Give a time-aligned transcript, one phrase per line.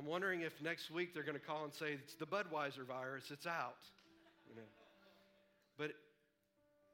[0.00, 3.28] I'm wondering if next week they're going to call and say it's the Budweiser virus,
[3.28, 3.84] it's out.
[4.48, 4.68] You know.
[5.76, 5.92] But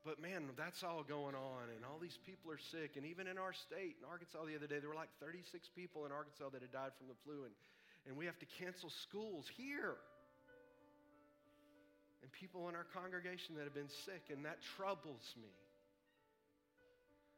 [0.04, 2.98] but man, that's all going on, and all these people are sick.
[2.98, 6.04] And even in our state, in Arkansas, the other day, there were like 36 people
[6.04, 7.55] in Arkansas that had died from the flu, and,
[8.11, 9.95] and we have to cancel schools here.
[12.23, 15.54] And people in our congregation that have been sick, and that troubles me.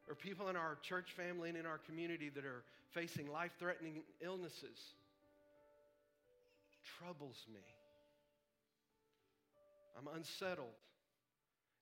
[0.09, 4.01] Or people in our church family and in our community that are facing life threatening
[4.19, 4.97] illnesses.
[6.97, 7.61] Troubles me.
[9.97, 10.67] I'm unsettled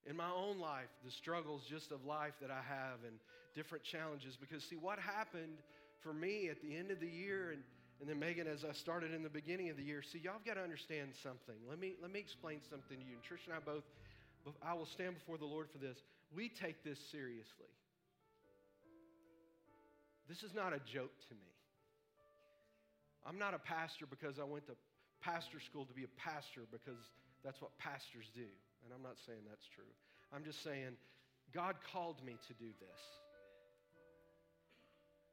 [0.06, 3.20] in my own life, the struggles just of life that I have and
[3.56, 4.38] different challenges.
[4.40, 5.58] Because, see, what happened
[6.02, 7.62] for me at the end of the year, and,
[8.00, 10.56] and then Megan, as I started in the beginning of the year, see, y'all got
[10.56, 11.56] to understand something.
[11.70, 13.16] Let me, let me explain something to you.
[13.16, 13.84] And Trish and I both,
[14.64, 15.98] I will stand before the Lord for this.
[16.34, 17.70] We take this seriously.
[20.30, 21.52] This is not a joke to me.
[23.28, 24.74] I'm not a pastor because I went to
[25.22, 27.00] pastor school to be a pastor because
[27.44, 28.48] that's what pastors do.
[28.84, 29.92] And I'm not saying that's true.
[30.34, 30.98] I'm just saying
[31.54, 33.02] God called me to do this.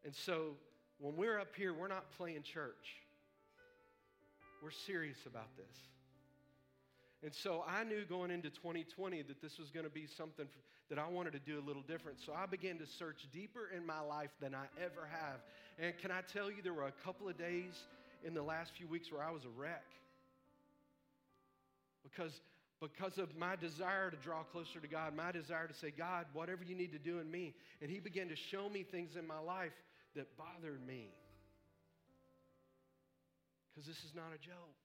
[0.04, 0.56] And so
[0.98, 3.02] when we're up here, we're not playing church.
[4.62, 5.76] We're serious about this.
[7.22, 10.46] And so I knew going into 2020 that this was going to be something
[10.90, 12.18] that I wanted to do a little different.
[12.20, 15.40] So I began to search deeper in my life than I ever have.
[15.78, 17.72] And can I tell you, there were a couple of days
[18.24, 19.84] in the last few weeks where I was a wreck.
[22.02, 22.32] Because
[22.80, 26.64] because of my desire to draw closer to God, my desire to say, God, whatever
[26.64, 27.54] you need to do in me.
[27.80, 29.72] And He began to show me things in my life
[30.16, 31.08] that bothered me.
[33.70, 34.76] Because this is not a joke.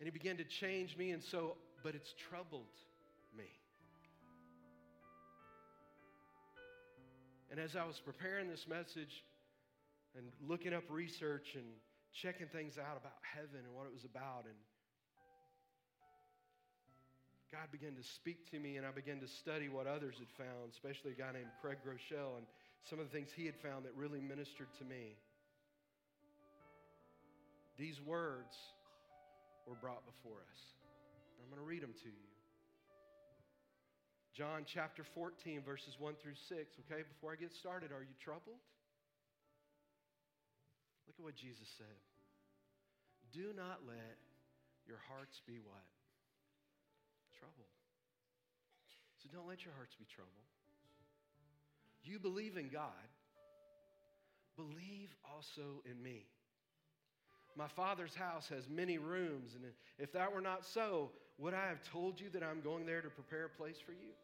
[0.00, 2.72] And He began to change me, and so, but it's troubled
[3.36, 3.50] me.
[7.50, 9.24] And as I was preparing this message
[10.16, 11.66] and looking up research and
[12.12, 14.56] checking things out about heaven and what it was about, and
[17.52, 20.68] God began to speak to me, and I began to study what others had found,
[20.72, 22.44] especially a guy named Craig Groeschel, and
[22.84, 25.16] some of the things he had found that really ministered to me.
[27.78, 28.52] These words
[29.66, 30.60] were brought before us.
[31.40, 32.28] I'm going to read them to you.
[34.36, 36.52] John chapter 14, verses 1 through 6.
[36.84, 38.60] Okay, before I get started, are you troubled?
[41.08, 41.98] Look at what Jesus said.
[43.32, 44.16] Do not let
[44.86, 45.84] your hearts be what?
[47.38, 47.70] troubled.
[49.22, 50.34] So don't let your hearts be troubled.
[52.02, 53.06] You believe in God,
[54.56, 56.26] believe also in me.
[57.56, 59.64] My Father's house has many rooms, and
[59.98, 63.10] if that were not so, would I have told you that I'm going there to
[63.10, 64.14] prepare a place for you?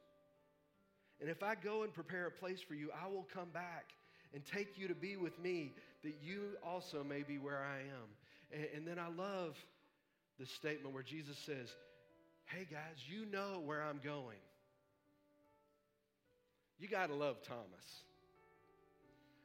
[1.20, 3.90] And if I go and prepare a place for you, I will come back
[4.32, 5.72] and take you to be with me,
[6.04, 8.09] that you also may be where I am.
[8.53, 9.56] And, and then I love
[10.38, 11.75] the statement where Jesus says,
[12.47, 14.38] hey guys, you know where I'm going.
[16.78, 18.03] You got to love Thomas.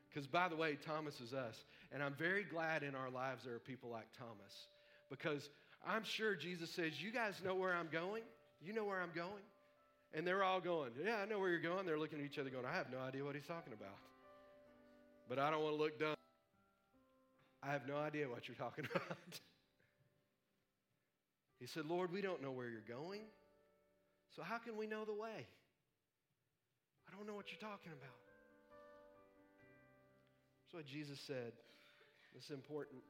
[0.10, 1.56] Because, by the way, Thomas is us.
[1.92, 4.68] And I'm very glad in our lives there are people like Thomas.
[5.10, 5.50] Because
[5.88, 8.24] I'm sure Jesus says, You guys know where I'm going?
[8.62, 9.44] You know where I'm going?
[10.14, 11.86] And they're all going, Yeah, I know where you're going.
[11.86, 13.98] They're looking at each other going, I have no idea what he's talking about.
[15.30, 16.16] But I don't want to look dumb.
[17.62, 19.40] I have no idea what you're talking about.
[21.60, 23.22] He said, Lord, we don't know where you're going.
[24.36, 25.48] So how can we know the way?
[27.08, 28.16] I don't know what you're talking about.
[30.62, 31.52] That's what Jesus said.
[32.34, 33.02] This is important.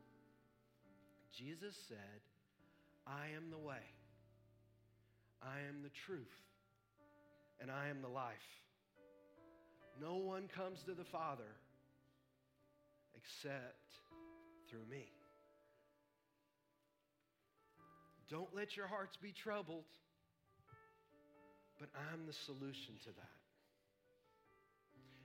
[1.38, 2.24] Jesus said,
[3.06, 3.84] I am the way,
[5.44, 6.34] I am the truth,
[7.62, 8.50] and I am the life.
[10.02, 11.52] No one comes to the Father
[13.16, 13.92] except
[14.70, 15.06] through me.
[18.30, 19.86] Don't let your hearts be troubled.
[21.80, 23.40] But I'm the solution to that.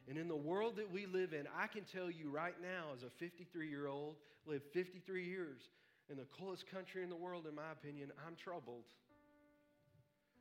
[0.09, 3.03] And in the world that we live in, I can tell you right now, as
[3.03, 4.17] a 53 year old,
[4.47, 5.61] lived 53 years
[6.11, 8.85] in the coolest country in the world, in my opinion, I'm troubled.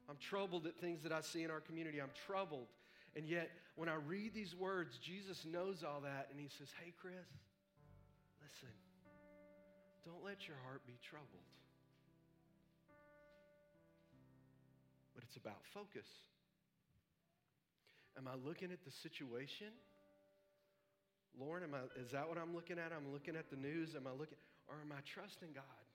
[0.10, 2.01] I'm troubled at things that I see in our community.
[2.01, 2.68] I'm troubled.
[3.16, 6.94] And yet, when I read these words, Jesus knows all that, and He says, Hey,
[7.00, 7.13] Chris,
[8.42, 8.75] listen,
[10.06, 11.48] don't let your heart be troubled.
[15.14, 16.06] but it's about focus.
[18.18, 19.72] Am I looking at the situation?
[21.40, 22.92] Lauren, am I, is that what I'm looking at?
[22.94, 23.96] I'm looking at the news.
[23.96, 25.86] Am I looking, or am I trusting God?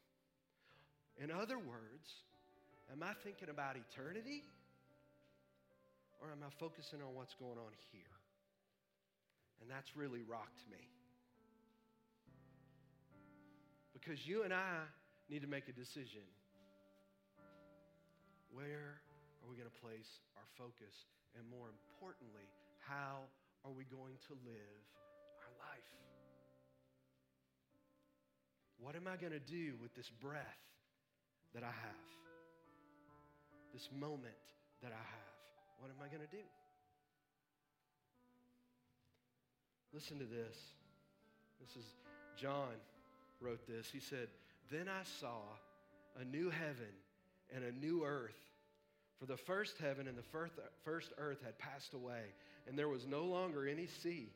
[1.20, 2.08] In other words,
[2.90, 4.42] am I thinking about eternity?
[6.18, 8.16] Or am I focusing on what's going on here?
[9.62, 10.82] And that's really rocked me.
[13.98, 14.86] Because you and I
[15.28, 16.22] need to make a decision.
[18.54, 19.02] Where
[19.42, 20.94] are we going to place our focus?
[21.34, 22.46] And more importantly,
[22.86, 23.26] how
[23.66, 24.82] are we going to live
[25.42, 25.90] our life?
[28.78, 30.62] What am I going to do with this breath
[31.54, 32.06] that I have?
[33.74, 34.38] This moment
[34.82, 35.34] that I have?
[35.82, 36.42] What am I going to do?
[39.92, 40.56] Listen to this.
[41.60, 41.86] This is
[42.40, 42.78] John
[43.40, 43.88] wrote this.
[43.90, 44.28] He said,
[44.70, 45.40] Then I saw
[46.20, 46.92] a new heaven
[47.54, 48.36] and a new earth.
[49.18, 50.48] For the first heaven and the
[50.84, 52.22] first earth had passed away,
[52.68, 54.28] and there was no longer any sea.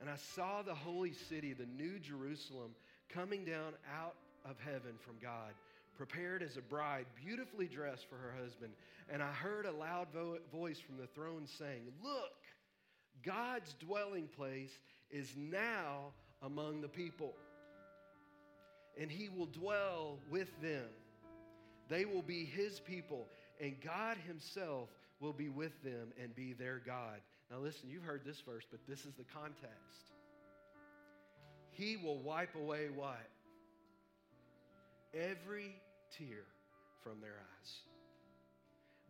[0.00, 2.72] And I saw the holy city, the new Jerusalem,
[3.08, 5.52] coming down out of heaven from God,
[5.96, 8.72] prepared as a bride, beautifully dressed for her husband.
[9.08, 12.32] And I heard a loud vo- voice from the throne saying, Look,
[13.22, 14.76] God's dwelling place
[15.10, 16.12] is now
[16.42, 17.34] among the people,
[19.00, 20.88] and he will dwell with them.
[21.88, 23.26] They will be his people,
[23.60, 24.88] and God himself
[25.20, 27.20] will be with them and be their God.
[27.50, 30.12] Now, listen, you've heard this verse, but this is the context.
[31.70, 33.28] He will wipe away what?
[35.14, 35.74] Every
[36.16, 36.44] tear
[37.02, 37.72] from their eyes.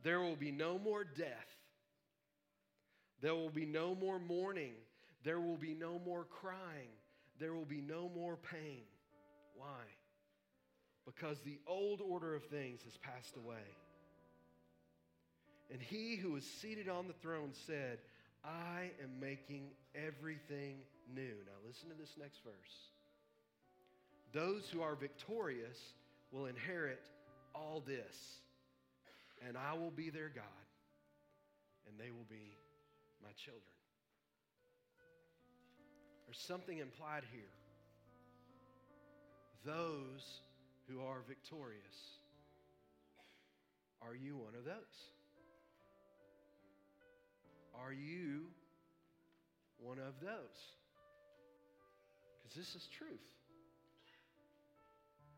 [0.03, 1.29] There will be no more death.
[3.21, 4.73] There will be no more mourning.
[5.25, 6.91] There will be no more crying.
[7.39, 8.83] There will be no more pain.
[9.57, 9.85] Why?
[11.05, 13.77] Because the old order of things has passed away.
[15.71, 17.99] And he who is seated on the throne said,
[18.45, 20.77] I am making everything
[21.15, 21.35] new.
[21.47, 22.91] Now, listen to this next verse.
[24.33, 25.79] Those who are victorious
[26.31, 27.03] will inherit
[27.55, 28.41] all this,
[29.47, 30.45] and I will be their God,
[31.87, 32.57] and they will be
[33.23, 33.63] my children.
[36.27, 37.43] There's something implied here.
[39.65, 40.23] Those
[40.89, 41.99] who are victorious.
[44.03, 44.97] Are you one of those?
[47.79, 48.51] Are you
[49.79, 50.59] one of those?
[52.43, 53.29] Because this is truth.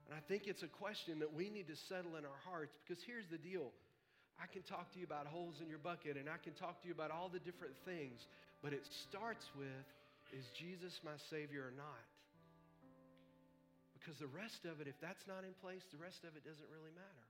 [0.08, 3.02] And I think it's a question that we need to settle in our hearts because
[3.04, 3.72] here's the deal.
[4.40, 6.88] I can talk to you about holes in your bucket and I can talk to
[6.88, 8.20] you about all the different things,
[8.60, 9.84] but it starts with
[10.32, 12.04] is Jesus my Savior or not?
[14.04, 16.68] Because the rest of it, if that's not in place, the rest of it doesn't
[16.68, 17.26] really matter.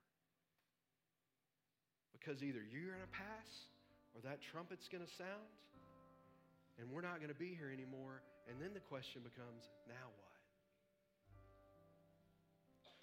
[2.11, 3.49] Because either you're going to pass
[4.19, 5.55] or that trumpet's going to sound
[6.83, 8.27] and we're not going to be here anymore.
[8.51, 10.35] And then the question becomes now what?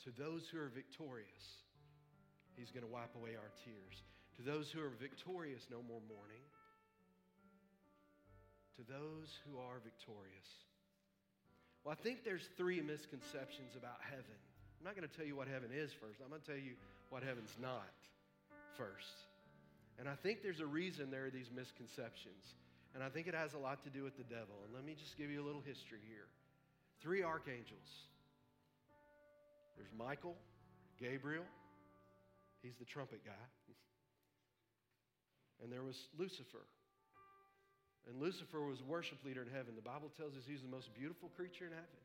[0.04, 1.64] To those who are victorious,
[2.56, 3.96] He's going to wipe away our tears.
[4.38, 6.44] To those who are victorious, no more mourning.
[8.78, 10.50] To those who are victorious.
[11.84, 14.38] Well, I think there's three misconceptions about heaven.
[14.80, 16.22] I'm not going to tell you what heaven is first.
[16.22, 16.74] I'm going to tell you
[17.10, 17.94] what heaven's not
[18.78, 19.30] first.
[20.00, 22.56] And I think there's a reason there are these misconceptions.
[22.94, 24.62] And I think it has a lot to do with the devil.
[24.66, 26.28] And let me just give you a little history here.
[27.02, 28.10] Three archangels
[29.78, 30.36] there's Michael,
[31.00, 31.46] Gabriel,
[32.62, 33.48] he's the trumpet guy,
[35.64, 36.66] and there was Lucifer.
[38.10, 39.74] And Lucifer was worship leader in heaven.
[39.76, 42.02] The Bible tells us he's the most beautiful creature in heaven.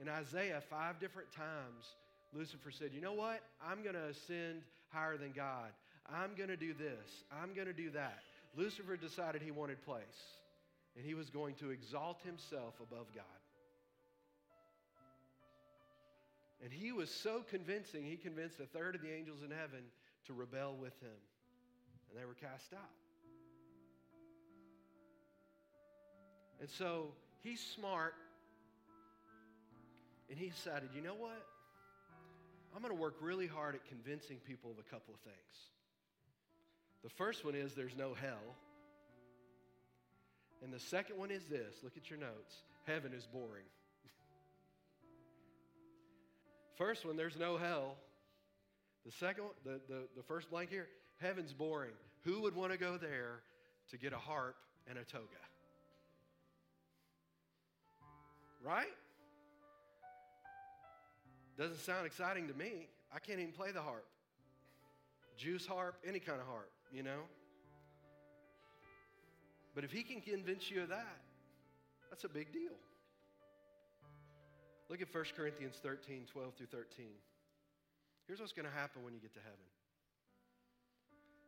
[0.00, 1.94] In Isaiah, five different times,
[2.32, 3.40] Lucifer said, You know what?
[3.64, 5.70] I'm going to ascend higher than God.
[6.08, 7.24] I'm going to do this.
[7.30, 8.18] I'm going to do that.
[8.56, 10.02] Lucifer decided he wanted place,
[10.96, 13.24] and he was going to exalt himself above God.
[16.62, 19.80] And he was so convincing, he convinced a third of the angels in heaven
[20.26, 21.16] to rebel with him.
[22.10, 22.99] And they were cast out.
[26.60, 27.08] And so
[27.42, 28.14] he's smart.
[30.28, 31.44] And he decided, you know what?
[32.74, 35.36] I'm going to work really hard at convincing people of a couple of things.
[37.02, 38.54] The first one is there's no hell.
[40.62, 43.64] And the second one is this look at your notes heaven is boring.
[46.76, 47.96] First one, there's no hell.
[49.06, 50.86] The second, the, the, the first blank here,
[51.20, 51.92] heaven's boring.
[52.24, 53.40] Who would want to go there
[53.90, 55.24] to get a harp and a toga?
[58.62, 58.92] Right?
[61.58, 62.88] Doesn't sound exciting to me.
[63.14, 64.06] I can't even play the harp.
[65.36, 67.20] Juice harp, any kind of harp, you know?
[69.74, 71.16] But if he can convince you of that,
[72.10, 72.72] that's a big deal.
[74.88, 77.06] Look at 1 Corinthians 13, 12 through 13.
[78.26, 79.66] Here's what's going to happen when you get to heaven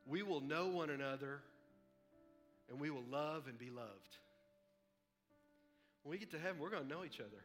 [0.07, 1.41] we will know one another
[2.69, 4.19] and we will love and be loved.
[6.03, 7.43] When we get to heaven, we're going to know each other.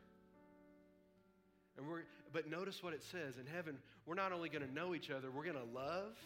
[1.78, 4.96] And we're, but notice what it says in heaven, we're not only going to know
[4.96, 6.18] each other, we're going to love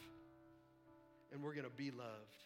[1.33, 2.45] and we're going to be loved.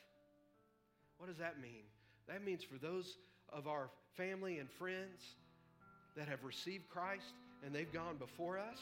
[1.17, 1.83] What does that mean?
[2.27, 3.17] That means for those
[3.49, 5.21] of our family and friends
[6.17, 8.79] that have received Christ and they've gone before us,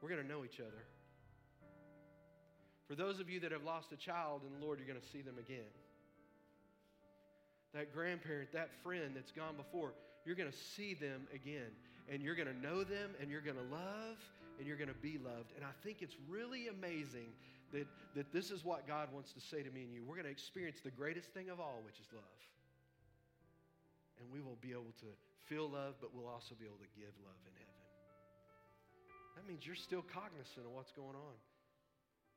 [0.00, 0.84] we're going to know each other.
[2.88, 5.08] For those of you that have lost a child in the Lord, you're going to
[5.08, 5.70] see them again.
[7.74, 9.92] That grandparent, that friend that's gone before,
[10.24, 11.70] you're going to see them again.
[12.10, 14.18] And you're going to know them, and you're going to love,
[14.58, 15.54] and you're going to be loved.
[15.54, 17.30] And I think it's really amazing
[17.72, 17.86] that,
[18.16, 20.02] that this is what God wants to say to me and you.
[20.02, 22.40] We're going to experience the greatest thing of all, which is love.
[24.18, 25.10] And we will be able to
[25.46, 27.80] feel love, but we'll also be able to give love in heaven.
[29.36, 31.36] That means you're still cognizant of what's going on.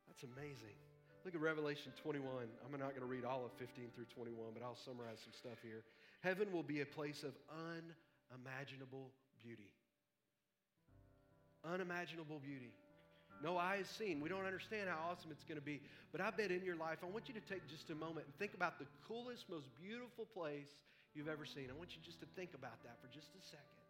[0.07, 0.77] That's amazing.
[1.23, 2.27] Look at Revelation 21.
[2.27, 5.55] I'm not going to read all of 15 through 21, but I'll summarize some stuff
[5.63, 5.83] here.
[6.19, 9.07] Heaven will be a place of unimaginable
[9.39, 9.71] beauty.
[11.63, 12.75] Unimaginable beauty.
[13.39, 14.19] No eye has seen.
[14.19, 15.79] We don't understand how awesome it's going to be.
[16.11, 18.35] But I bet in your life, I want you to take just a moment and
[18.35, 20.71] think about the coolest, most beautiful place
[21.15, 21.71] you've ever seen.
[21.71, 23.83] I want you just to think about that for just a second.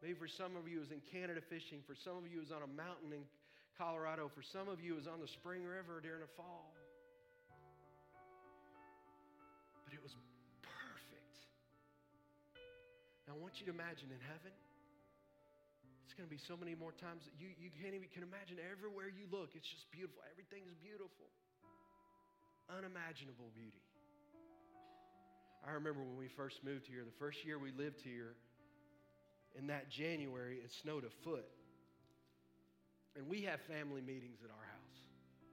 [0.00, 1.80] Maybe for some of you, it was in Canada fishing.
[1.88, 3.24] For some of you, it was on a mountain in
[3.78, 4.30] Colorado.
[4.30, 6.70] For some of you, was on the Spring River during the fall.
[9.84, 10.14] But it was
[10.62, 11.34] perfect.
[13.26, 14.54] Now, I want you to imagine in heaven,
[16.06, 18.62] it's going to be so many more times that you, you can't even can imagine
[18.62, 19.50] everywhere you look.
[19.58, 20.22] It's just beautiful.
[20.30, 21.26] Everything's beautiful.
[22.70, 23.82] Unimaginable beauty.
[25.66, 28.36] I remember when we first moved here, the first year we lived here,
[29.56, 31.46] in that January, it snowed a foot.
[33.16, 34.98] And we have family meetings at our house.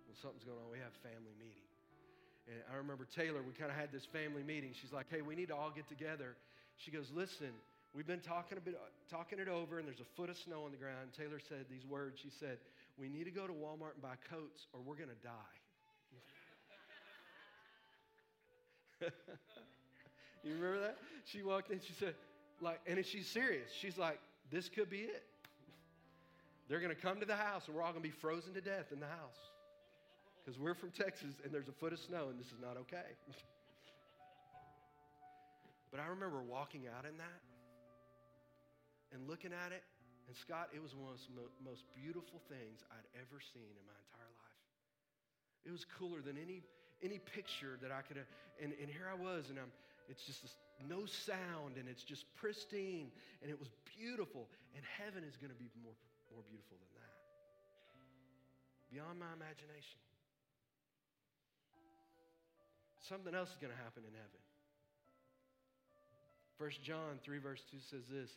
[0.09, 1.65] When something's going on, we have family meeting.
[2.49, 4.73] And I remember Taylor, we kind of had this family meeting.
[4.73, 6.35] She's like, hey, we need to all get together.
[6.77, 7.53] She goes, listen,
[7.93, 8.75] we've been talking a bit,
[9.09, 11.13] talking it over, and there's a foot of snow on the ground.
[11.15, 12.19] Taylor said these words.
[12.19, 12.57] She said,
[12.97, 15.31] we need to go to Walmart and buy coats, or we're going to die.
[20.43, 20.97] you remember that?
[21.25, 22.15] She walked in, she said,
[22.59, 23.71] like, and she's serious.
[23.79, 24.19] She's like,
[24.51, 25.23] this could be it.
[26.71, 28.63] They're going to come to the house and we're all going to be frozen to
[28.63, 29.43] death in the house.
[30.39, 33.11] Because we're from Texas and there's a foot of snow and this is not okay.
[35.91, 37.41] but I remember walking out in that
[39.11, 39.83] and looking at it.
[40.31, 43.99] And Scott, it was one of the most beautiful things I'd ever seen in my
[44.07, 44.63] entire life.
[45.67, 46.63] It was cooler than any,
[47.03, 48.31] any picture that I could have.
[48.63, 49.75] And, and here I was, and I'm,
[50.07, 50.55] it's just this,
[50.87, 53.11] no sound, and it's just pristine,
[53.43, 53.67] and it was
[55.01, 55.97] heaven is going to be more
[56.31, 57.15] more beautiful than that.
[58.87, 59.99] Beyond my imagination.
[63.03, 64.41] Something else is going to happen in heaven.
[66.55, 68.29] 1 John 3, verse 2 says this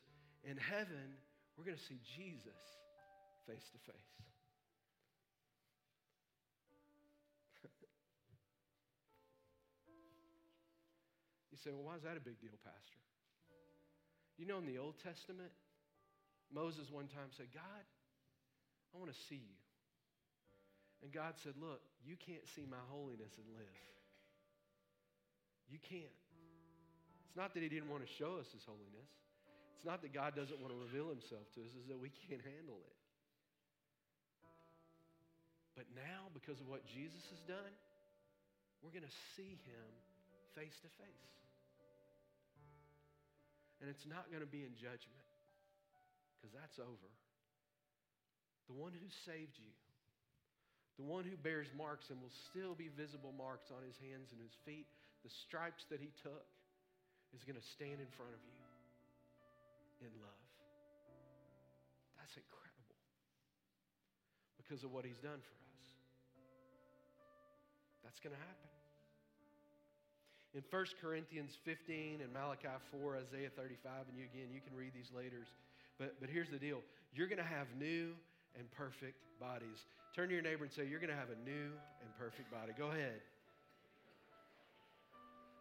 [0.43, 1.21] In heaven,
[1.55, 2.59] we're going to see Jesus
[3.47, 4.15] face to face.
[11.55, 12.99] You say, well, why is that a big deal, Pastor?
[14.35, 15.55] You know, in the Old Testament,
[16.53, 17.85] Moses one time said, God,
[18.93, 19.59] I want to see you.
[21.03, 23.85] And God said, Look, you can't see my holiness and live.
[25.69, 26.17] You can't.
[27.29, 29.11] It's not that He didn't want to show us His holiness.
[29.77, 32.41] It's not that God doesn't want to reveal Himself to us, it's that we can't
[32.41, 32.97] handle it.
[35.75, 37.75] But now, because of what Jesus has done,
[38.81, 39.89] we're going to see Him
[40.55, 41.35] face to face.
[43.83, 45.24] And it's not going to be in judgment
[46.45, 47.09] because that's over.
[48.69, 49.73] The one who saved you,
[51.01, 54.37] the one who bears marks and will still be visible marks on his hands and
[54.45, 54.85] his feet,
[55.25, 56.45] the stripes that he took,
[57.33, 58.61] is going to stand in front of you
[60.05, 60.45] in love.
[62.21, 63.01] That's incredible
[64.61, 65.87] because of what he's done for us.
[68.05, 68.69] That's going to happen.
[70.53, 74.93] In 1 Corinthians 15 and Malachi 4, Isaiah 35, and you again, you can read
[74.93, 75.49] these later.
[75.99, 76.81] But, but here's the deal
[77.15, 78.11] you're going to have new
[78.59, 79.87] and perfect bodies.
[80.15, 81.71] Turn to your neighbor and say, You're going to have a new
[82.01, 82.73] and perfect body.
[82.77, 83.21] Go ahead.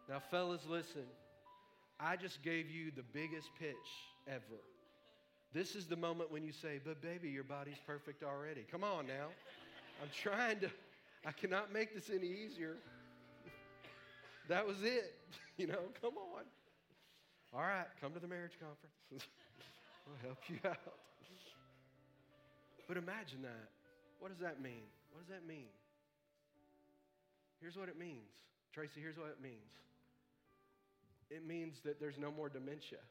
[0.08, 1.04] Now, fellas, listen.
[2.00, 3.74] I just gave you the biggest pitch
[4.28, 4.60] ever.
[5.52, 8.64] This is the moment when you say, But baby, your body's perfect already.
[8.70, 9.28] Come on now.
[10.02, 10.70] I'm trying to,
[11.24, 12.76] I cannot make this any easier.
[14.48, 15.14] That was it.
[15.56, 16.42] You know, come on.
[17.54, 19.28] All right, come to the marriage conference.
[20.06, 20.98] We'll help you out.
[22.86, 23.68] But imagine that.
[24.20, 24.84] What does that mean?
[25.12, 25.72] What does that mean?
[27.60, 28.28] Here's what it means.
[28.72, 29.72] Tracy, here's what it means
[31.30, 33.02] it means that there's no more dementia.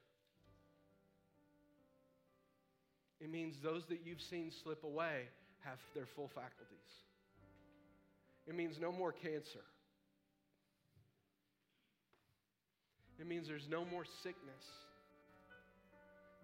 [3.19, 5.23] It means those that you've seen slip away
[5.62, 6.93] have their full faculties.
[8.47, 9.63] It means no more cancer.
[13.19, 14.65] It means there's no more sickness.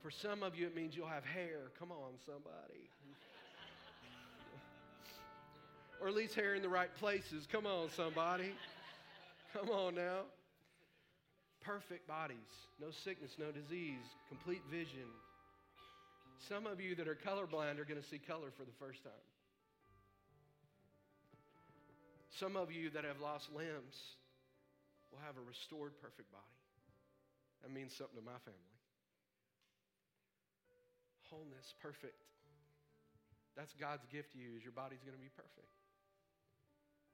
[0.02, 1.72] For some of you, it means you'll have hair.
[1.78, 2.90] Come on, somebody.
[6.02, 7.48] or at least hair in the right places.
[7.52, 8.54] Come on, somebody.
[9.54, 10.22] Come on now.
[11.62, 12.38] Perfect bodies,
[12.80, 15.12] no sickness, no disease, complete vision.
[16.48, 19.28] Some of you that are colorblind are going to see color for the first time.
[22.40, 24.16] Some of you that have lost limbs
[25.12, 26.44] will have a restored perfect body.
[27.62, 28.79] That means something to my family.
[31.30, 32.18] Wholeness, perfect.
[33.56, 35.70] That's God's gift to you, is your body's going to be perfect.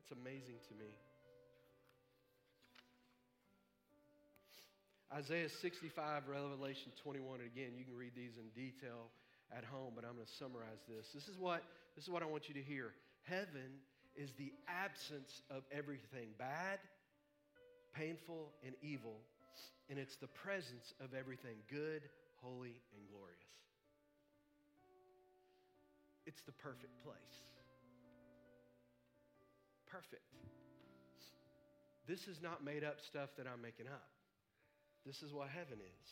[0.04, 0.92] It's amazing to me.
[5.14, 9.12] Isaiah 65, Revelation 21, and again, you can read these in detail
[9.56, 11.06] at home, but I'm going to summarize this.
[11.14, 11.64] This is what,
[11.96, 12.92] this is what I want you to hear.
[13.24, 13.82] Heaven
[14.16, 16.80] is the absence of everything bad,
[17.94, 19.18] painful, and evil,
[19.90, 22.02] and it's the presence of everything good,
[22.42, 23.65] holy, and glorious.
[26.26, 27.42] It's the perfect place.
[29.86, 30.24] Perfect.
[32.08, 34.10] This is not made up stuff that I'm making up.
[35.06, 36.10] This is what heaven is.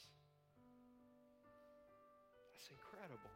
[2.54, 3.30] That's incredible.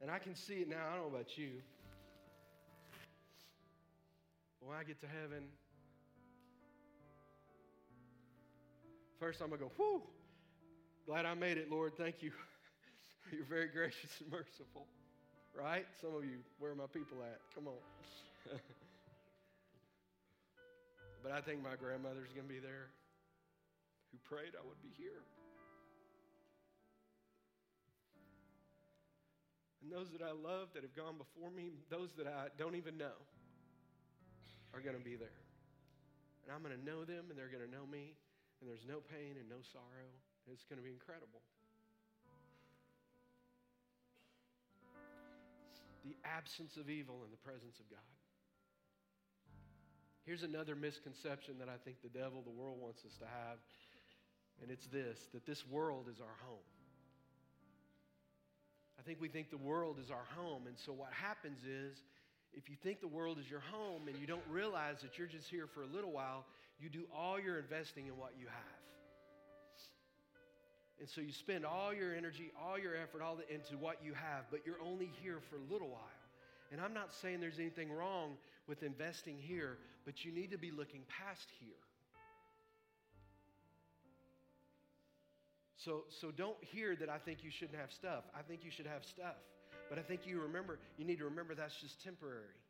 [0.00, 0.86] And I can see it now.
[0.90, 1.50] I don't know about you.
[4.60, 5.44] But when I get to heaven,
[9.18, 10.02] first I'm going to go, whew,
[11.06, 11.92] glad I made it, Lord.
[11.96, 12.32] Thank you.
[13.32, 14.86] You're very gracious and merciful.
[15.56, 15.86] Right?
[16.00, 17.40] Some of you, where are my people at?
[17.54, 17.80] Come on.
[21.22, 22.90] but I think my grandmother's going to be there
[24.10, 25.22] who prayed I would be here.
[29.82, 32.98] And those that I love that have gone before me, those that I don't even
[32.98, 33.16] know,
[34.74, 35.40] are going to be there.
[36.44, 38.14] And I'm going to know them, and they're going to know me,
[38.60, 40.10] and there's no pain and no sorrow.
[40.52, 41.40] It's going to be incredible.
[46.04, 48.10] The absence of evil in the presence of God.
[50.24, 53.58] Here's another misconception that I think the devil, the world wants us to have
[54.62, 56.58] and it's this that this world is our home.
[58.98, 60.66] I think we think the world is our home.
[60.66, 61.96] And so what happens is,
[62.52, 65.48] if you think the world is your home and you don't realize that you're just
[65.48, 66.44] here for a little while,
[66.78, 68.80] you do all your investing in what you have.
[71.00, 74.12] And so you spend all your energy, all your effort, all the, into what you
[74.12, 76.20] have, but you're only here for a little while.
[76.70, 78.36] And I'm not saying there's anything wrong
[78.68, 81.74] with investing here, but you need to be looking past here.
[85.78, 88.24] So, so don't hear that I think you shouldn't have stuff.
[88.38, 89.36] I think you should have stuff.
[89.88, 92.60] But I think you remember, you need to remember that's just temporary.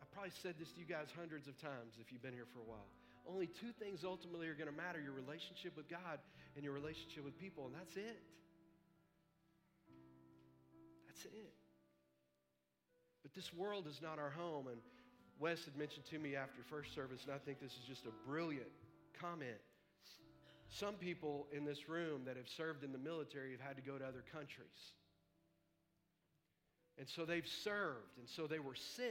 [0.00, 2.60] I probably said this to you guys hundreds of times if you've been here for
[2.60, 2.88] a while.
[3.28, 6.18] Only two things ultimately are going to matter your relationship with God
[6.54, 8.22] and your relationship with people, and that's it.
[11.06, 11.52] That's it.
[13.22, 14.68] But this world is not our home.
[14.68, 14.78] And
[15.40, 18.28] Wes had mentioned to me after first service, and I think this is just a
[18.28, 18.68] brilliant
[19.20, 19.58] comment.
[20.68, 23.98] Some people in this room that have served in the military have had to go
[23.98, 24.94] to other countries.
[26.98, 29.10] And so they've served, and so they were sent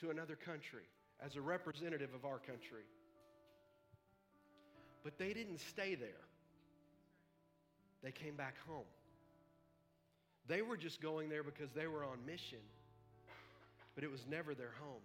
[0.00, 0.84] to another country
[1.24, 2.84] as a representative of our country.
[5.02, 6.24] But they didn't stay there,
[8.02, 8.84] they came back home.
[10.48, 12.58] They were just going there because they were on mission,
[13.94, 15.02] but it was never their home.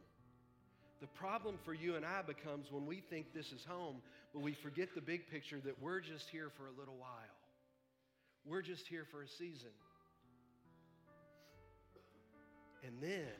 [1.01, 3.97] The problem for you and I becomes when we think this is home,
[4.33, 7.09] but we forget the big picture that we're just here for a little while.
[8.45, 9.69] We're just here for a season.
[12.83, 13.33] And then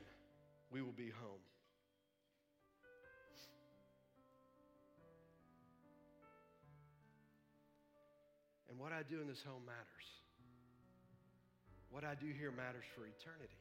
[0.70, 1.40] we will be home.
[8.76, 10.06] And what I do in this home matters.
[11.88, 13.56] What I do here matters for eternity.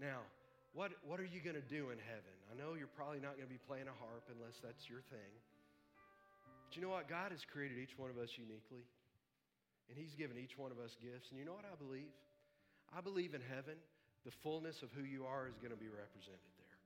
[0.00, 0.24] Now,
[0.72, 2.32] what, what are you going to do in heaven?
[2.48, 5.32] I know you're probably not going to be playing a harp unless that's your thing.
[6.64, 7.12] But you know what?
[7.12, 8.88] God has created each one of us uniquely,
[9.92, 11.28] and He's given each one of us gifts.
[11.28, 12.08] And you know what I believe?
[12.88, 13.76] I believe in heaven,
[14.24, 16.78] the fullness of who you are is going to be represented there.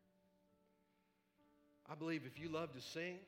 [1.87, 3.23] I believe if you love to sing,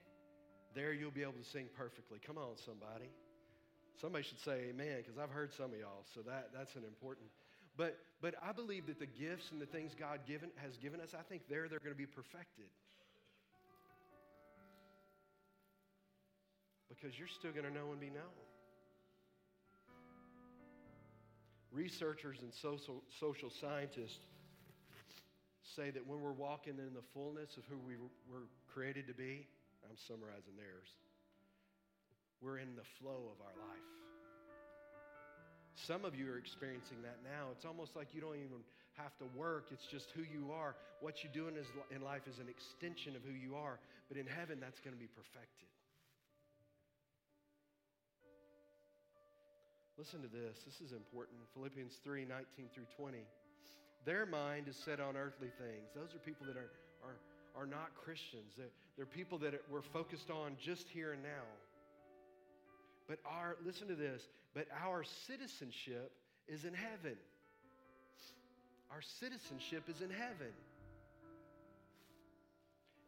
[0.75, 2.19] there you'll be able to sing perfectly.
[2.25, 3.11] Come on, somebody.
[4.01, 7.27] Somebody should say amen because I've heard some of y'all, so that, that's an important.
[7.77, 11.15] But, but I believe that the gifts and the things God given, has given us,
[11.19, 12.67] I think there they're going to be perfected.
[16.89, 18.35] Because you're still going to know and be known.
[21.73, 24.19] Researchers and social, social scientists
[25.75, 27.97] say that when we're walking in the fullness of who we
[28.31, 29.49] were created to be,
[29.85, 30.89] I'm summarizing theirs,
[32.41, 33.89] we're in the flow of our life.
[35.87, 37.51] Some of you are experiencing that now.
[37.51, 38.63] It's almost like you don't even
[38.95, 40.79] have to work, it's just who you are.
[41.03, 41.59] What you do in,
[41.91, 45.01] in life is an extension of who you are, but in heaven, that's going to
[45.01, 45.67] be perfected.
[49.99, 50.59] Listen to this.
[50.67, 51.39] This is important.
[51.55, 53.19] Philippians 3 19 through 20.
[54.05, 55.87] Their mind is set on earthly things.
[55.95, 56.71] Those are people that are,
[57.07, 57.17] are,
[57.57, 58.53] are not Christians.
[58.57, 61.47] They're, they're people that we're focused on just here and now.
[63.09, 64.23] But our, listen to this,
[64.55, 66.13] but our citizenship
[66.49, 67.17] is in heaven.
[68.91, 70.53] Our citizenship is in heaven.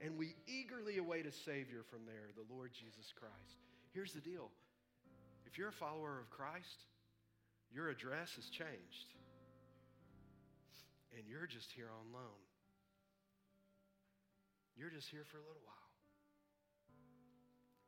[0.01, 3.59] And we eagerly await a Savior from there, the Lord Jesus Christ.
[3.95, 4.51] Here's the deal
[5.47, 6.85] if you're a follower of Christ,
[7.73, 9.15] your address has changed.
[11.17, 12.46] And you're just here on loan.
[14.77, 15.89] You're just here for a little while.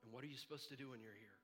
[0.02, 1.38] And what are you supposed to do when you're here?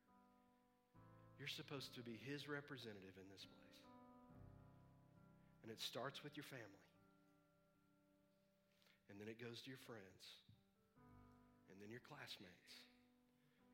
[1.37, 3.81] You're supposed to be His representative in this place.
[5.61, 6.89] And it starts with your family.
[9.13, 10.23] And then it goes to your friends.
[11.69, 12.73] And then your classmates.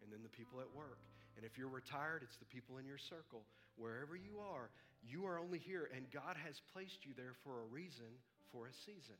[0.02, 0.98] And then the people at work.
[1.38, 3.46] And if you're retired, it's the people in your circle.
[3.78, 4.74] Wherever you are,
[5.06, 8.10] you are only here, and God has placed you there for a reason,
[8.50, 9.16] for a season.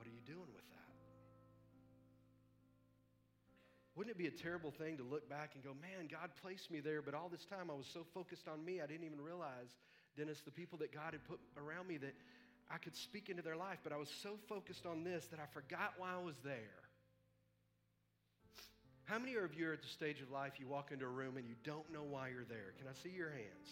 [0.00, 0.88] What are you doing with that?
[3.96, 6.80] Wouldn't it be a terrible thing to look back and go, man, God placed me
[6.80, 9.76] there, but all this time I was so focused on me, I didn't even realize,
[10.16, 12.14] Dennis, the people that God had put around me that
[12.72, 15.44] I could speak into their life, but I was so focused on this that I
[15.52, 16.80] forgot why I was there.
[19.04, 21.36] How many of you are at the stage of life you walk into a room
[21.36, 22.72] and you don't know why you're there?
[22.78, 23.68] Can I see your hands?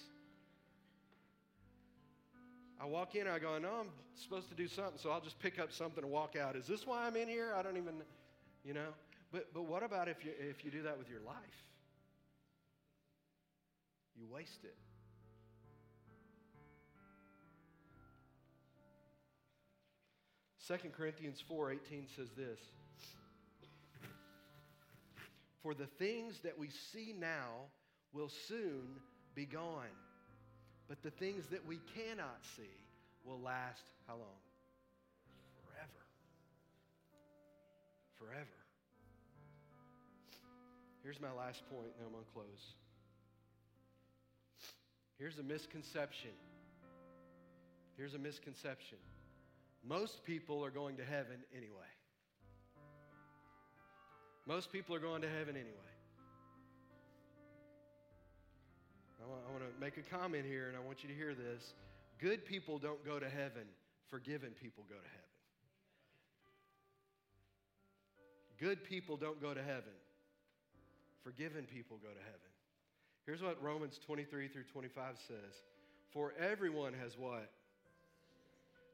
[2.81, 5.59] I walk in, I go, no, I'm supposed to do something, so I'll just pick
[5.59, 6.55] up something and walk out.
[6.55, 7.53] Is this why I'm in here?
[7.57, 7.95] I don't even,
[8.65, 8.91] you know.
[9.33, 11.35] But, but what about if you, if you do that with your life?
[14.17, 14.77] You waste it.
[20.69, 22.61] Second Corinthians 4:18 says this.
[25.63, 27.71] For the things that we see now
[28.13, 29.01] will soon
[29.35, 29.87] be gone.
[30.89, 32.63] But the things that we cannot see
[33.25, 34.41] will last how long?
[35.67, 36.05] Forever.
[38.19, 38.59] Forever.
[41.03, 42.75] Here's my last point, and I'm going to close.
[45.19, 46.31] Here's a misconception.
[47.97, 48.99] Here's a misconception.
[49.87, 51.91] Most people are going to heaven anyway.
[54.47, 55.98] Most people are going to heaven anyway.
[59.29, 61.75] Want, I want to make a comment here, and I want you to hear this.
[62.19, 63.69] Good people don't go to heaven,
[64.11, 65.29] forgiven people go to heaven.
[68.59, 69.95] Good people don't go to heaven,
[71.23, 72.51] forgiven people go to heaven.
[73.27, 75.55] Here's what Romans 23 through 25 says
[76.13, 77.53] For everyone has what?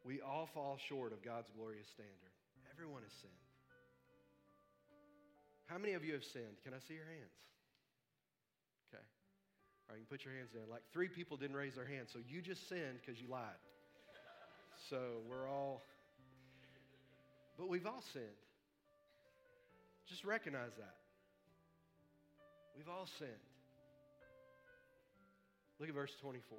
[0.04, 2.34] We all fall short of God's glorious standard.
[2.74, 3.32] Everyone has sinned.
[5.66, 6.60] How many of you have sinned?
[6.62, 7.32] Can I see your hands?
[9.88, 10.64] All right, you can put your hands down.
[10.70, 13.60] Like three people didn't raise their hands, so you just sinned because you lied.
[14.90, 15.82] So we're all,
[17.58, 18.24] but we've all sinned.
[20.08, 20.96] Just recognize that.
[22.76, 23.30] We've all sinned.
[25.80, 26.58] Look at verse 24.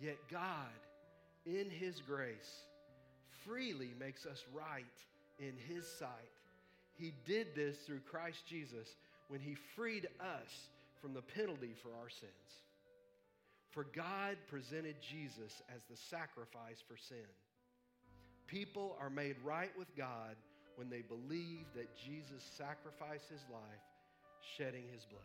[0.00, 0.78] Yet God,
[1.46, 2.62] in His grace,
[3.46, 4.84] freely makes us right
[5.38, 6.32] in His sight
[7.02, 8.86] he did this through Christ Jesus
[9.28, 10.50] when He freed us
[11.02, 12.62] from the penalty for our sins.
[13.70, 17.26] For God presented Jesus as the sacrifice for sin.
[18.46, 20.36] People are made right with God
[20.76, 23.82] when they believe that Jesus sacrificed his life,
[24.56, 25.22] shedding his blood.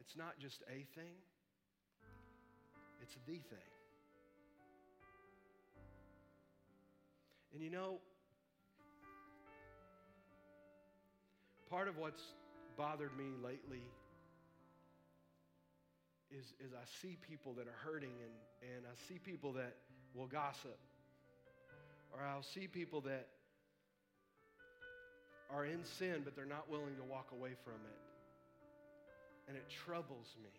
[0.00, 1.14] It's not just a thing,
[3.00, 3.58] it's the thing.
[7.54, 7.98] And you know,
[11.72, 12.22] part of what's
[12.76, 13.80] bothered me lately
[16.30, 19.76] is, is I see people that are hurting and, and I see people that
[20.14, 20.76] will gossip.
[22.12, 23.26] Or I'll see people that
[25.50, 28.00] are in sin, but they're not willing to walk away from it.
[29.48, 30.52] And it troubles me.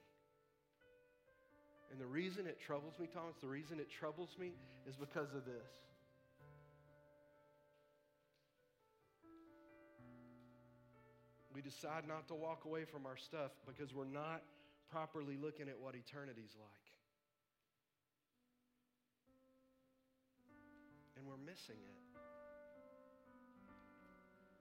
[1.91, 4.49] And the reason it troubles me, Thomas, the reason it troubles me
[4.89, 5.69] is because of this.
[11.53, 14.41] We decide not to walk away from our stuff because we're not
[14.91, 16.85] properly looking at what eternity's like.
[21.17, 22.03] And we're missing it.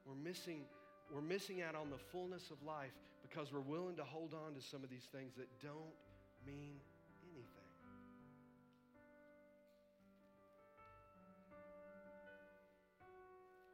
[0.07, 0.61] We're missing,
[1.15, 4.61] we're missing out on the fullness of life because we're willing to hold on to
[4.61, 5.97] some of these things that don't
[6.47, 6.77] mean
[7.25, 7.47] anything.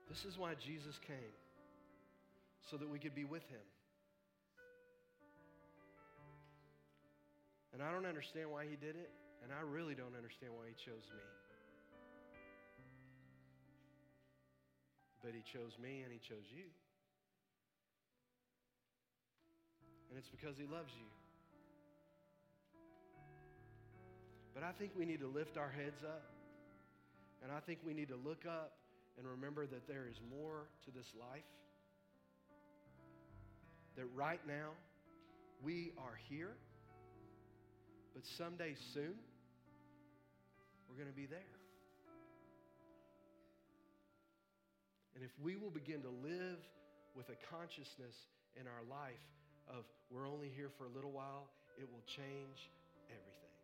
[0.09, 1.35] This is why Jesus came,
[2.70, 3.64] so that we could be with him.
[7.72, 9.11] And I don't understand why he did it,
[9.42, 11.24] and I really don't understand why he chose me.
[15.22, 16.64] But he chose me and he chose you.
[20.11, 21.09] And it's because he loves you.
[24.54, 26.24] But I think we need to lift our heads up.
[27.42, 28.72] And I think we need to look up
[29.18, 31.46] and remember that there is more to this life.
[33.99, 34.79] That right now,
[35.61, 36.55] we are here,
[38.15, 39.19] but someday soon,
[40.89, 41.51] we're going to be there.
[45.17, 46.63] And if we will begin to live
[47.17, 48.15] with a consciousness
[48.55, 49.19] in our life
[49.67, 49.83] of
[50.13, 52.71] we're only here for a little while, it will change
[53.11, 53.57] everything.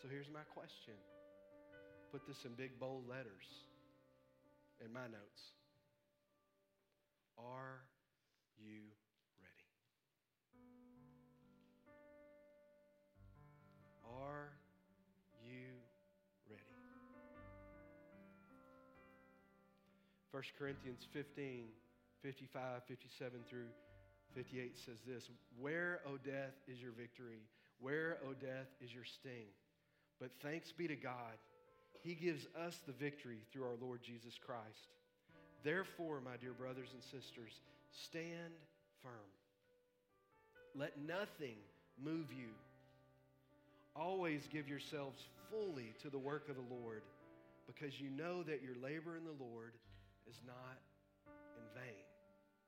[0.00, 0.94] So here's my question.
[2.12, 3.66] Put this in big bold letters
[4.78, 5.59] in my notes.
[7.40, 7.80] Are
[8.58, 8.92] you
[9.40, 9.68] ready?
[14.04, 14.52] Are
[15.42, 15.80] you
[16.48, 16.64] ready?
[20.32, 21.64] 1 Corinthians 15,
[22.22, 23.66] 55, 57 through
[24.34, 27.40] 58 says this Where, O death, is your victory?
[27.80, 29.48] Where, O death, is your sting?
[30.20, 31.40] But thanks be to God,
[32.02, 34.92] He gives us the victory through our Lord Jesus Christ.
[35.62, 37.52] Therefore, my dear brothers and sisters,
[37.92, 38.54] stand
[39.02, 39.28] firm.
[40.74, 41.56] Let nothing
[42.02, 42.48] move you.
[43.96, 45.20] Always give yourselves
[45.50, 47.02] fully to the work of the Lord,
[47.66, 49.72] because you know that your labor in the Lord
[50.28, 50.78] is not
[51.56, 52.04] in vain.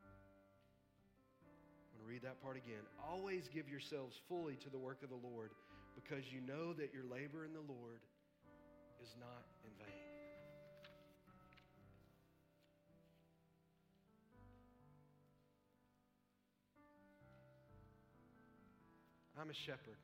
[0.03, 2.83] I'm going to read that part again.
[3.09, 5.51] Always give yourselves fully to the work of the Lord
[5.95, 8.01] because you know that your labor in the Lord
[9.03, 10.02] is not in vain.
[19.43, 19.99] I'm a shepherd.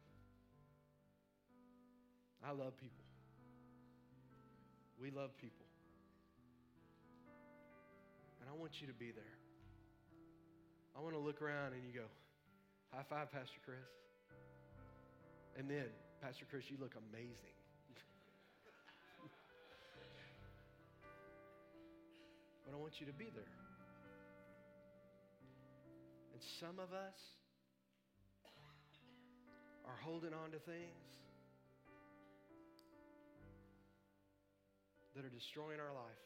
[2.43, 3.07] I love people.
[5.01, 5.65] We love people.
[8.43, 9.39] And I want you to be there.
[10.99, 12.11] I want to look around and you go,
[12.91, 13.79] high five, Pastor Chris.
[15.57, 15.87] And then,
[16.21, 17.55] Pastor Chris, you look amazing.
[22.67, 23.55] but I want you to be there.
[26.35, 27.38] And some of us
[29.89, 31.09] are holding on to things
[35.17, 36.25] that are destroying our life.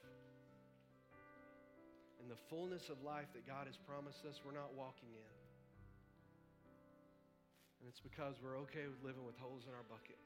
[2.20, 5.32] And the fullness of life that God has promised us, we're not walking in.
[7.80, 10.18] And it's because we're okay with living with holes in our bucket.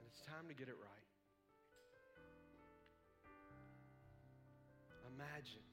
[0.00, 1.08] And it's time to get it right.
[5.14, 5.64] Imagine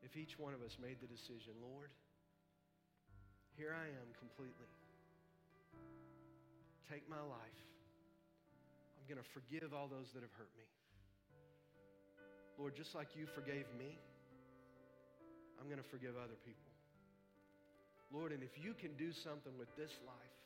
[0.00, 1.90] if each one of us made the decision, Lord,
[3.60, 4.72] here I am completely.
[6.88, 7.60] Take my life.
[8.96, 10.64] I'm going to forgive all those that have hurt me.
[12.56, 14.00] Lord, just like you forgave me,
[15.60, 16.72] I'm going to forgive other people.
[18.08, 20.36] Lord, and if you can do something with this life,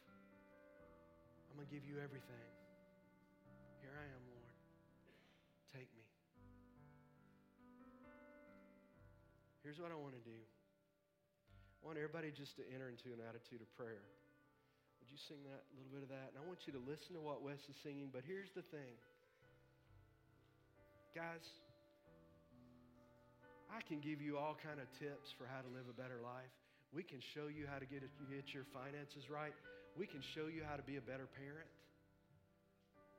[1.47, 2.51] I'm going to give you everything.
[3.79, 4.55] Here I am, Lord.
[5.71, 6.03] Take me.
[9.63, 10.35] Here's what I want to do.
[11.85, 14.01] I want everybody just to enter into an attitude of prayer.
[15.05, 16.33] Would you sing that, a little bit of that?
[16.33, 18.97] And I want you to listen to what Wes is singing, but here's the thing.
[21.13, 21.45] Guys,
[23.69, 26.49] I can give you all kind of tips for how to live a better life.
[26.97, 28.01] We can show you how to get,
[28.33, 29.53] get your finances right.
[29.93, 31.69] We can show you how to be a better parent.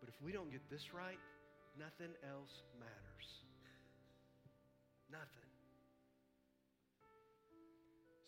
[0.01, 1.21] But if we don't get this right,
[1.77, 3.29] nothing else matters.
[5.13, 5.44] Nothing.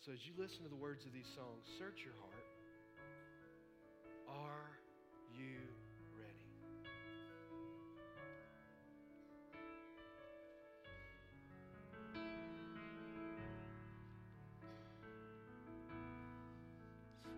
[0.08, 2.32] So as you listen to the words of these songs, search your heart.
[4.26, 4.70] Are
[5.36, 5.58] you
[6.16, 6.48] ready?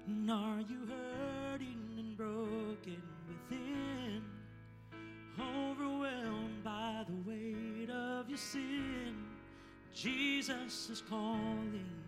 [0.06, 4.22] And are you hurting and broken within?
[5.40, 9.16] Overwhelmed by the weight of your sin,
[9.92, 11.99] Jesus is calling.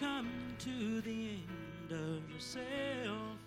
[0.00, 3.38] Come to the end of yourself?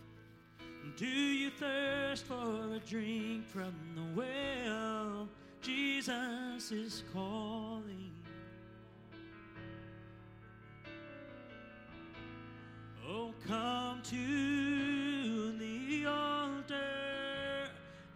[0.98, 5.30] Do you thirst for a drink from the well?
[5.62, 8.12] Jesus is calling.
[13.08, 17.70] Oh, come to the altar.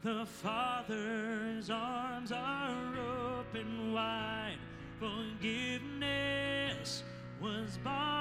[0.04, 2.96] The Father's arms are
[3.40, 4.58] open wide.
[5.00, 7.04] Forgiveness
[7.42, 8.15] was bought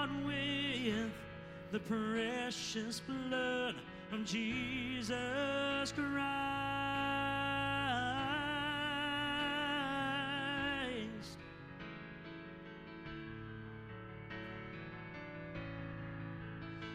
[1.75, 3.75] the precious blood
[4.13, 5.11] of Jesus
[5.91, 6.07] Christ.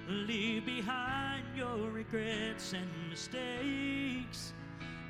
[0.08, 4.54] Leave behind your regrets and mistakes.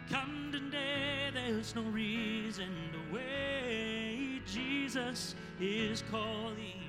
[0.10, 4.42] Come today, there's no reason to wait.
[4.48, 6.89] Jesus is calling.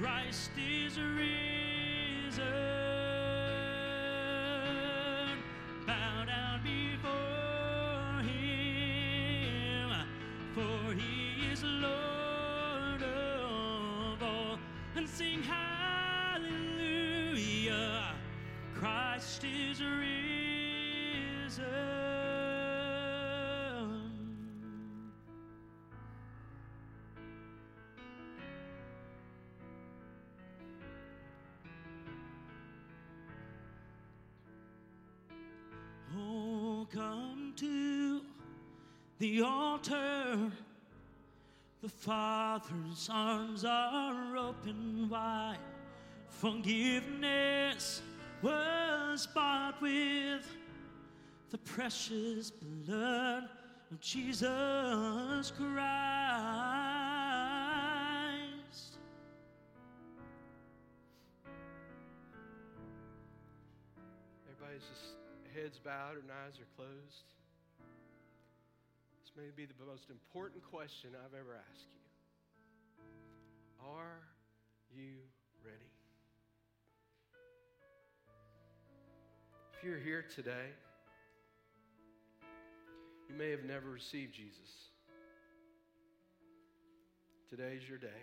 [0.00, 3.01] Christ is risen.
[15.02, 16.44] And sing Hallelujah,
[18.72, 21.64] Christ is risen.
[36.16, 38.20] Oh, come to
[39.18, 40.52] the altar.
[41.82, 44.21] The Father's arms are.
[46.42, 48.02] Forgiveness
[48.42, 50.44] was bought with
[51.50, 53.48] the precious blood
[53.92, 55.62] of Jesus Christ.
[64.50, 65.14] Everybody's just
[65.54, 67.36] heads bowed and eyes are closed.
[69.22, 72.00] This may be the most important question I've ever asked you.
[73.86, 74.18] Are
[74.92, 75.20] you
[79.82, 80.70] If you're here today,
[83.28, 84.70] you may have never received Jesus.
[87.50, 88.22] Today's your day.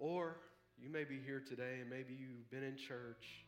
[0.00, 0.38] Or
[0.82, 3.46] you may be here today and maybe you've been in church.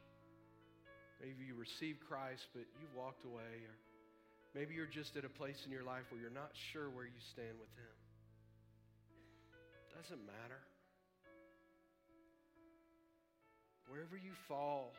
[1.20, 3.66] Maybe you received Christ, but you've walked away.
[3.66, 3.74] Or
[4.54, 7.18] maybe you're just at a place in your life where you're not sure where you
[7.32, 7.96] stand with Him.
[10.00, 10.62] Doesn't matter.
[13.88, 14.92] Wherever you fall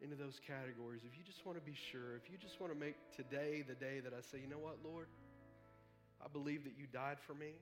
[0.00, 2.78] into those categories, if you just want to be sure, if you just want to
[2.78, 5.06] make today the day that I say, you know what, Lord?
[6.24, 7.52] I believe that you died for me.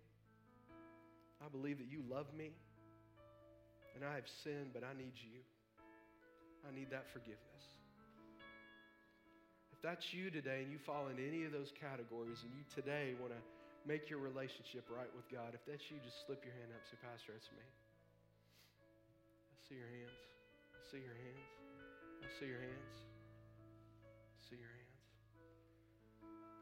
[1.42, 2.52] I believe that you love me.
[3.96, 5.42] And I have sinned, but I need you.
[6.62, 7.64] I need that forgiveness.
[9.72, 13.16] If that's you today and you fall into any of those categories and you today
[13.16, 13.40] want to
[13.88, 16.84] make your relationship right with God, if that's you, just slip your hand up.
[16.84, 17.64] Say, Pastor, that's me.
[19.70, 20.18] See your hands.
[20.74, 21.46] I see your hands.
[22.26, 22.94] I see your hands.
[24.02, 24.98] I see your hands.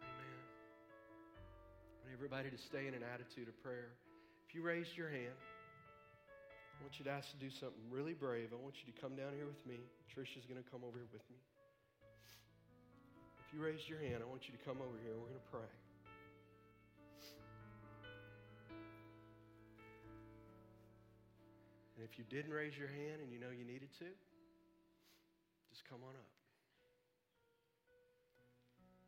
[0.04, 0.44] Amen.
[0.44, 3.96] I want everybody to stay in an attitude of prayer.
[4.44, 8.52] If you raised your hand, I want you to ask to do something really brave.
[8.52, 9.80] I want you to come down here with me.
[10.12, 11.40] Trisha's going to come over here with me.
[13.40, 15.48] If you raised your hand, I want you to come over here we're going to
[15.48, 15.87] pray.
[21.98, 24.06] And if you didn't raise your hand and you know you needed to,
[25.66, 26.30] just come on up.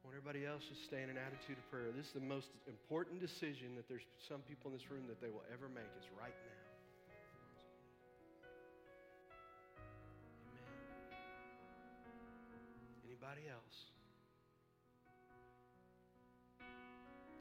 [0.02, 1.94] I want everybody else to stay in an attitude of prayer.
[1.94, 5.30] This is the most important decision that there's some people in this room that they
[5.30, 6.66] will ever make is right now.
[10.50, 10.66] Amen.
[13.06, 13.78] Anybody else?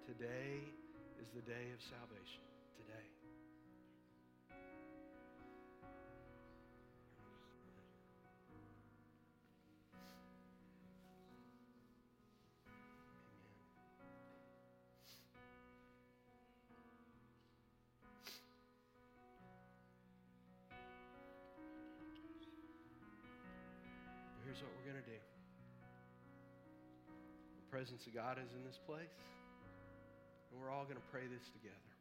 [0.06, 0.62] Today
[1.18, 2.49] is the day of salvation.
[24.50, 25.22] Here's what we're going to do.
[27.62, 29.14] The presence of God is in this place,
[30.50, 31.93] and we're all going to pray this together.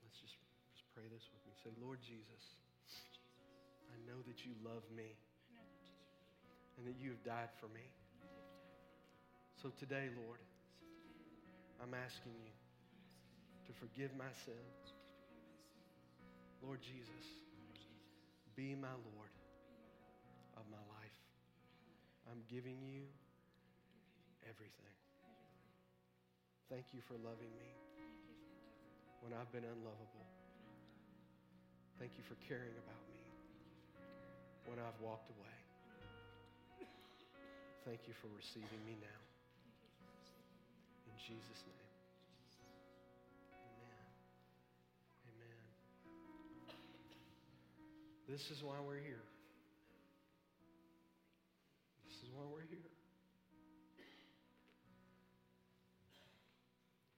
[0.00, 0.32] Let's just,
[0.72, 1.52] just pray this with me.
[1.60, 2.56] Say, Lord Jesus,
[3.92, 5.12] I know that you love me
[6.80, 7.84] and that you have died for me.
[9.60, 10.40] So today, Lord,
[11.84, 12.52] I'm asking you
[13.68, 14.80] to forgive my sins.
[16.64, 17.28] Lord Jesus,
[18.56, 19.36] be my Lord
[20.56, 20.85] of my.
[22.30, 23.06] I'm giving you
[24.42, 24.94] everything.
[26.66, 27.70] Thank you for loving me
[29.22, 30.26] when I've been unlovable.
[31.98, 33.22] Thank you for caring about me
[34.66, 35.56] when I've walked away.
[37.86, 39.22] Thank you for receiving me now.
[41.06, 41.90] In Jesus' name.
[43.62, 44.06] Amen.
[45.30, 45.62] Amen.
[48.26, 49.22] This is why we're here.
[52.26, 52.90] Is why we're here.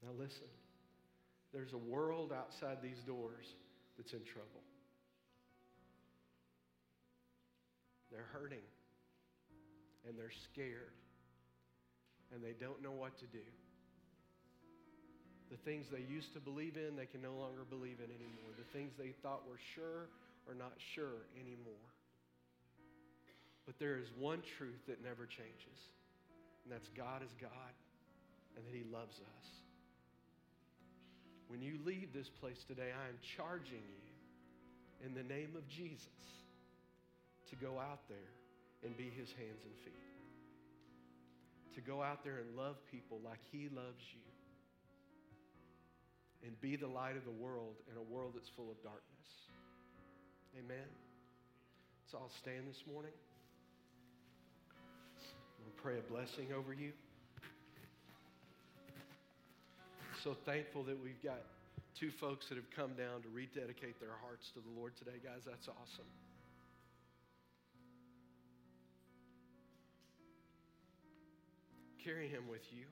[0.05, 0.49] Now, listen,
[1.53, 3.47] there's a world outside these doors
[3.97, 4.61] that's in trouble.
[8.13, 8.65] They're hurting
[10.07, 10.93] and they're scared
[12.35, 13.45] and they don't know what to do.
[15.51, 18.53] The things they used to believe in, they can no longer believe in anymore.
[18.59, 20.13] The things they thought were sure
[20.47, 21.89] are not sure anymore.
[23.69, 25.77] But there is one truth that never changes,
[26.65, 27.77] and that's God is God
[28.57, 29.47] and that He loves us.
[31.53, 34.09] When you leave this place today, I am charging you
[35.05, 36.25] in the name of Jesus
[37.53, 38.33] to go out there
[38.89, 40.01] and be His hands and feet.
[41.77, 44.25] To go out there and love people like He loves you.
[46.41, 49.29] And be the light of the world in a world that's full of darkness.
[50.57, 50.89] Amen.
[52.11, 53.13] So I'll stand this morning.
[55.65, 56.93] I'll pray a blessing over you.
[60.25, 61.41] So thankful that we've got
[61.99, 65.43] two folks that have come down to rededicate their hearts to the Lord today, guys.
[65.47, 66.07] That's awesome.
[72.05, 72.85] Carry him with you.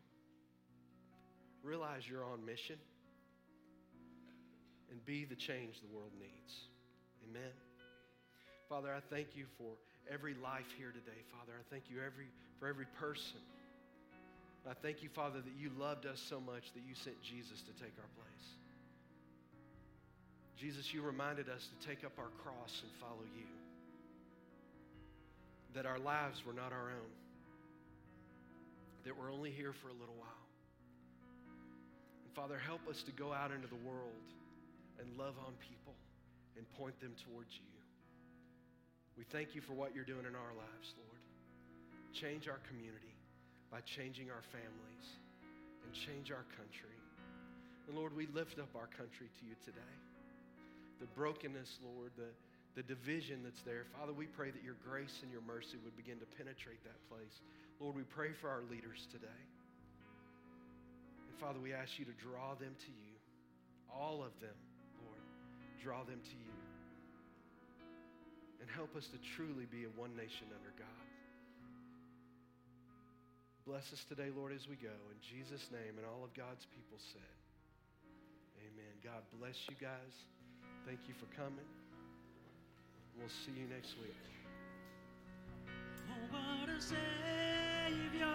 [1.62, 2.76] Realize you're on mission
[4.90, 6.54] and be the change the world needs.
[7.28, 7.50] Amen.
[8.68, 9.74] Father, I thank you for
[10.12, 11.52] every life here today, Father.
[11.58, 12.26] I thank you every,
[12.58, 13.40] for every person.
[14.68, 17.72] I thank you, Father, that you loved us so much that you sent Jesus to
[17.78, 18.46] take our place.
[20.58, 23.46] Jesus, you reminded us to take up our cross and follow you.
[25.74, 27.12] That our lives were not our own,
[29.04, 30.46] that we're only here for a little while.
[32.24, 34.26] And Father, help us to go out into the world
[34.98, 35.94] and love on people
[36.56, 37.75] and point them towards you.
[39.16, 41.20] We thank you for what you're doing in our lives, Lord.
[42.12, 43.16] Change our community
[43.72, 45.06] by changing our families
[45.84, 46.96] and change our country.
[47.88, 49.96] And Lord, we lift up our country to you today.
[51.00, 52.28] The brokenness, Lord, the,
[52.76, 53.88] the division that's there.
[53.96, 57.40] Father, we pray that your grace and your mercy would begin to penetrate that place.
[57.80, 59.40] Lord, we pray for our leaders today.
[61.28, 63.16] And Father, we ask you to draw them to you,
[63.92, 64.56] all of them,
[65.04, 65.24] Lord.
[65.80, 66.55] Draw them to you.
[68.66, 71.06] And help us to truly be a one nation under God.
[73.64, 74.90] Bless us today, Lord, as we go.
[74.90, 77.22] In Jesus' name, and all of God's people said,
[78.58, 78.90] Amen.
[79.04, 80.26] God bless you guys.
[80.84, 81.62] Thank you for coming.
[83.16, 84.18] We'll see you next week.
[86.10, 88.26] Oh, what a Savior!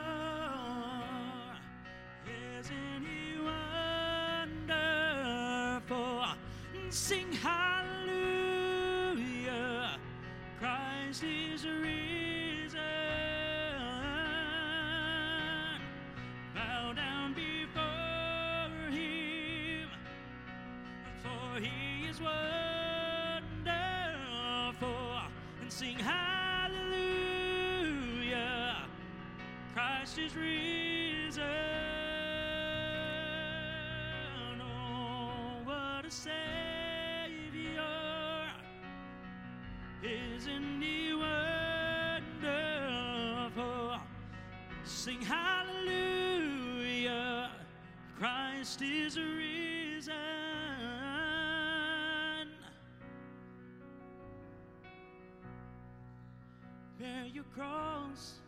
[2.58, 3.36] Isn't He
[4.64, 6.24] wonderful?
[6.90, 7.71] Sing hallelujah!
[11.12, 12.80] Christ is risen.
[16.56, 19.90] Bow down before Him,
[21.22, 22.40] for He is wonderful.
[25.62, 26.78] And sing hallelujah!
[29.74, 31.42] Christ is risen.
[34.62, 36.61] Oh, what a Savior!
[40.04, 41.14] Isn't He
[42.42, 44.00] wonderful?
[44.84, 45.62] Sing hallelujah!
[48.18, 50.14] Christ is risen.
[57.00, 58.40] Bear your cross